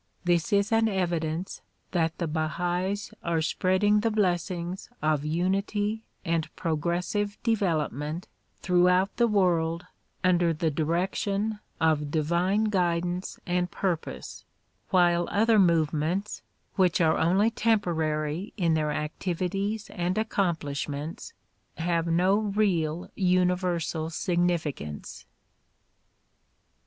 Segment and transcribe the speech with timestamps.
[0.23, 7.37] This is an evidence that the Bahais are spreading the blessings of unity and progressive
[7.43, 8.23] de velopment
[8.63, 9.85] throughout the world
[10.23, 14.43] under the direction of divine guidance and purpose,
[14.89, 16.41] while other movements
[16.77, 21.33] which are only tem porary in their activities and accomplishments
[21.77, 25.27] have no real, uni versal significance.